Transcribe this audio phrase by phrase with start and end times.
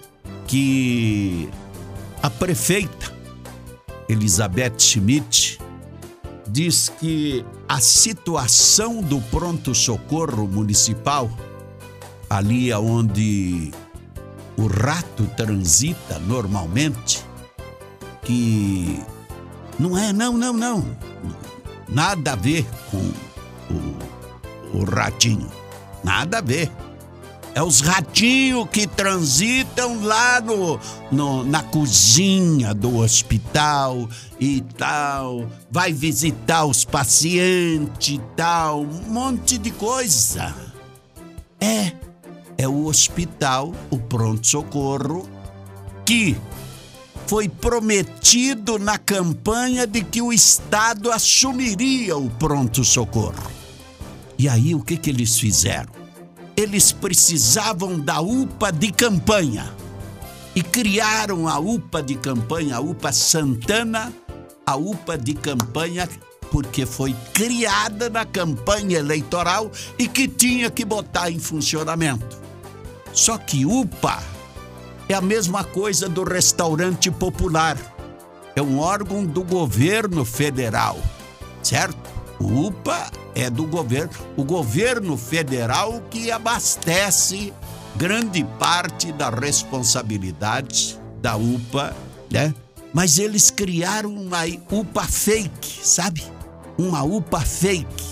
[0.47, 1.49] que
[2.23, 3.13] a prefeita
[4.09, 5.59] Elizabeth Schmidt
[6.47, 11.31] diz que a situação do pronto-socorro municipal,
[12.29, 13.73] ali onde
[14.57, 17.25] o rato transita normalmente,
[18.23, 19.03] que
[19.79, 20.97] não é, não, não, não,
[21.89, 23.13] nada a ver com
[23.73, 25.51] o, o ratinho,
[26.05, 26.71] nada a ver.
[27.55, 30.81] É os ratinhos que transitam lá no,
[31.11, 34.09] no, na cozinha do hospital
[34.41, 35.47] e tal.
[35.71, 38.81] Vai visitar os pacientes e tal.
[38.81, 40.55] Um monte de coisa.
[41.61, 41.93] É,
[42.57, 45.29] é o hospital, o pronto-socorro,
[46.07, 46.37] que
[47.27, 53.51] foi prometido na campanha de que o Estado assumiria o pronto-socorro.
[54.39, 56.02] E aí o que, que eles fizeram?
[56.63, 59.75] Eles precisavam da UPA de campanha
[60.55, 64.13] e criaram a UPA de campanha, a UPA Santana,
[64.65, 66.09] a UPA de campanha
[66.51, 72.41] porque foi criada na campanha eleitoral e que tinha que botar em funcionamento.
[73.13, 74.23] Só que UPA
[75.09, 77.77] é a mesma coisa do restaurante popular.
[78.55, 80.99] É um órgão do governo federal,
[81.63, 82.11] certo?
[82.39, 87.53] UPA é do governo, o governo federal que abastece
[87.97, 91.95] grande parte da responsabilidade da UPA,
[92.31, 92.55] né?
[92.93, 96.23] Mas eles criaram uma UPA fake, sabe?
[96.77, 98.05] Uma UPA fake,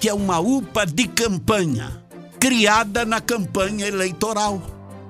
[0.00, 2.02] que é uma UPA de campanha,
[2.40, 4.60] criada na campanha eleitoral.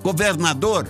[0.03, 0.87] Governador,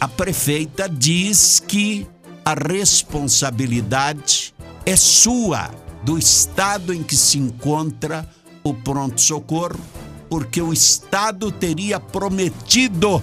[0.00, 2.06] a prefeita diz que
[2.44, 4.52] a responsabilidade
[4.84, 5.70] é sua
[6.04, 8.28] do estado em que se encontra
[8.64, 9.80] o pronto-socorro,
[10.28, 13.22] porque o Estado teria prometido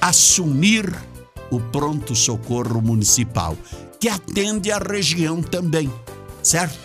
[0.00, 0.92] assumir
[1.50, 3.56] o pronto-socorro municipal,
[3.98, 5.92] que atende a região também,
[6.42, 6.78] certo?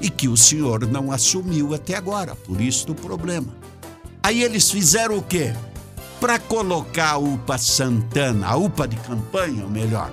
[0.00, 3.48] E que o senhor não assumiu até agora, por isso o problema.
[4.22, 5.54] Aí eles fizeram o quê?
[6.20, 10.12] Para colocar a UPA Santana, a UPA de campanha, ou melhor,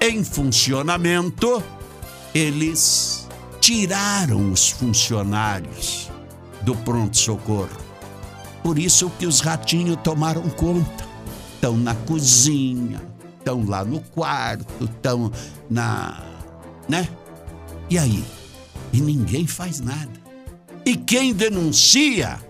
[0.00, 1.62] em funcionamento,
[2.34, 3.21] eles
[3.62, 6.10] tiraram os funcionários
[6.62, 7.80] do pronto-socorro.
[8.60, 11.06] Por isso que os ratinhos tomaram conta.
[11.54, 13.00] Estão na cozinha,
[13.38, 15.30] estão lá no quarto, estão
[15.70, 16.20] na.
[16.88, 17.08] né?
[17.88, 18.24] E aí?
[18.92, 20.20] E ninguém faz nada.
[20.84, 22.40] E quem denuncia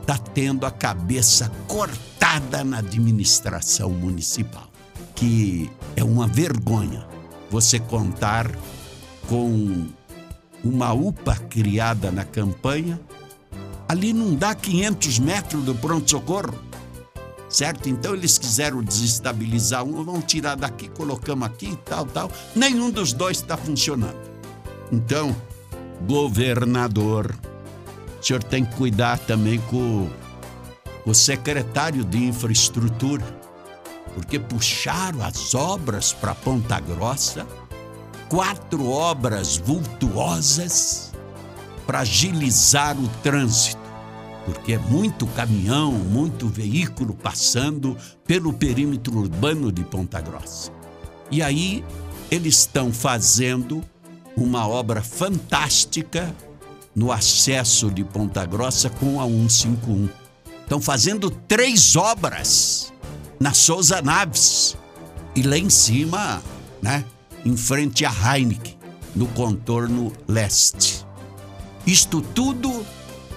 [0.00, 4.70] está tendo a cabeça cortada na administração municipal.
[5.14, 7.06] Que é uma vergonha
[7.50, 8.50] você contar
[9.28, 9.86] com
[10.64, 13.00] uma UPA criada na campanha,
[13.88, 16.54] ali não dá 500 metros do pronto-socorro,
[17.48, 17.88] certo?
[17.88, 22.30] Então eles quiseram desestabilizar um, vão tirar daqui, colocamos aqui, tal, tal.
[22.54, 24.30] Nenhum dos dois está funcionando.
[24.92, 25.34] Então,
[26.06, 27.34] governador,
[28.20, 30.08] o senhor tem que cuidar também com
[31.04, 33.24] o secretário de infraestrutura,
[34.14, 37.46] porque puxaram as obras para Ponta Grossa
[38.30, 41.12] quatro obras vultuosas
[41.84, 43.80] para agilizar o trânsito,
[44.46, 50.70] porque é muito caminhão, muito veículo passando pelo perímetro urbano de Ponta Grossa.
[51.28, 51.84] E aí
[52.30, 53.82] eles estão fazendo
[54.36, 56.32] uma obra fantástica
[56.94, 60.08] no acesso de Ponta Grossa com a 151.
[60.62, 62.92] Estão fazendo três obras
[63.40, 64.76] na Souza Naves.
[65.34, 66.40] E lá em cima,
[66.80, 67.04] né?
[67.44, 68.78] Em frente à Heineken,
[69.14, 71.06] no contorno leste.
[71.86, 72.84] Isto tudo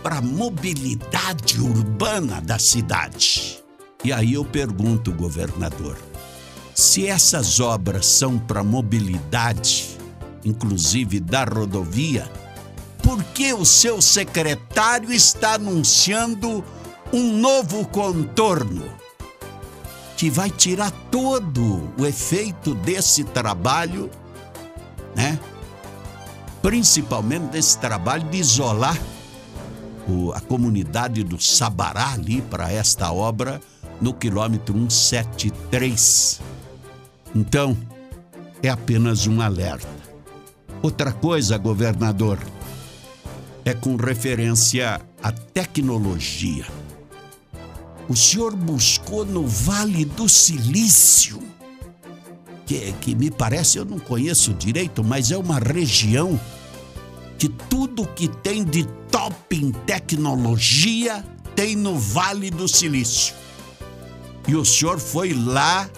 [0.01, 3.63] para a mobilidade urbana da cidade.
[4.03, 5.97] E aí eu pergunto, governador,
[6.75, 9.97] se essas obras são para mobilidade,
[10.43, 12.29] inclusive da rodovia,
[13.01, 16.63] por que o seu secretário está anunciando
[17.13, 19.02] um novo contorno?
[20.17, 24.09] Que vai tirar todo o efeito desse trabalho,
[25.15, 25.39] né?
[26.61, 28.97] Principalmente desse trabalho de isolar
[30.07, 33.61] o, a comunidade do Sabará ali para esta obra
[33.99, 36.41] no quilômetro 173.
[37.35, 37.77] Então,
[38.61, 39.87] é apenas um alerta.
[40.81, 42.37] Outra coisa, governador,
[43.65, 46.65] é com referência à tecnologia.
[48.09, 51.41] O senhor buscou no Vale do Silício,
[52.65, 56.39] que, que me parece, eu não conheço direito, mas é uma região
[57.37, 63.35] que tudo que tem de top em tecnologia tem no Vale do Silício.
[64.47, 65.89] E o senhor foi lá,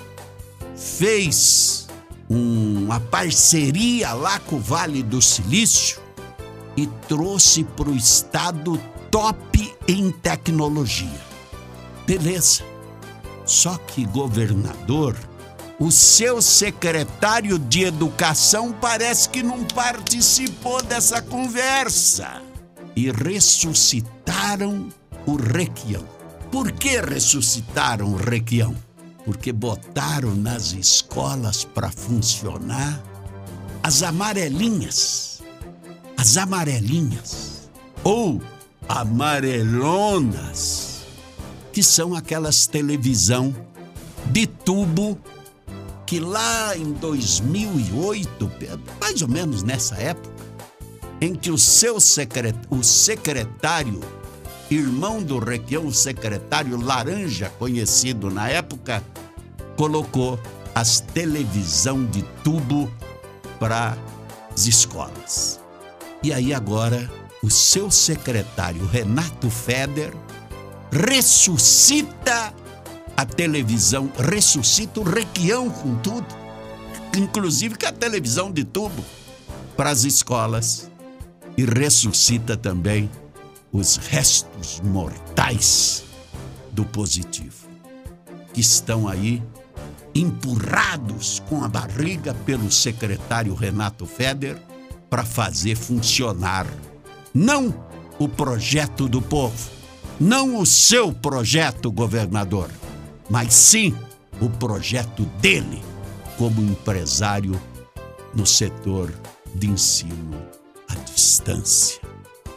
[0.76, 1.88] fez
[2.30, 6.00] uma parceria lá com o Vale do Silício
[6.78, 8.80] e trouxe para o estado
[9.10, 11.35] top em tecnologia.
[12.06, 12.64] Beleza.
[13.46, 15.16] Só que, governador,
[15.80, 22.42] o seu secretário de educação parece que não participou dessa conversa.
[22.96, 24.88] E ressuscitaram
[25.26, 26.06] o Requião.
[26.52, 28.74] Por que ressuscitaram o Requião?
[29.26, 33.04] Porque botaram nas escolas para funcionar
[33.84, 35.42] as amarelinhas.
[36.18, 37.70] As amarelinhas.
[38.04, 38.42] Ou
[38.88, 40.85] amarelonas.
[41.76, 43.54] Que são aquelas televisão
[44.32, 45.20] de tubo
[46.06, 48.50] que lá em 2008,
[49.02, 50.34] mais ou menos nessa época,
[51.20, 54.00] em que o seu secret, o secretário
[54.72, 59.04] irmão do Requião, o secretário Laranja, conhecido na época,
[59.76, 60.40] colocou
[60.74, 62.90] as televisão de tubo
[63.60, 63.98] para
[64.54, 65.60] as escolas.
[66.24, 67.12] E aí agora
[67.44, 70.14] o seu secretário Renato Feder
[70.96, 72.54] ressuscita
[73.18, 76.26] a televisão, ressuscita o Requião com tudo,
[77.18, 79.04] inclusive com a televisão de tubo
[79.76, 80.90] para as escolas
[81.58, 83.10] e ressuscita também
[83.74, 86.06] os restos mortais
[86.72, 87.68] do positivo,
[88.54, 89.44] que estão aí
[90.14, 94.58] empurrados com a barriga pelo secretário Renato Feder
[95.10, 96.66] para fazer funcionar
[97.34, 97.86] não
[98.18, 99.76] o projeto do povo,
[100.20, 102.70] não o seu projeto, governador,
[103.30, 103.96] mas sim
[104.42, 105.82] o projeto dele
[106.38, 107.60] como empresário
[108.34, 109.14] no setor
[109.54, 110.42] de ensino
[110.90, 112.02] à distância.